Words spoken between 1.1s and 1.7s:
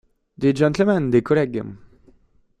des collègues!